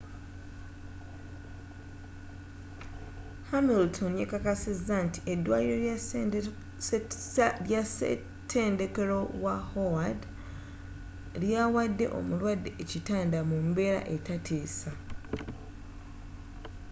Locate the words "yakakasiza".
4.21-4.95